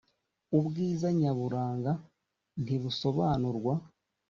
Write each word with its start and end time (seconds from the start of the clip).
ubwiza 0.57 1.07
nyaburanga 1.19 1.91
ntibusobanurwa. 2.63 3.73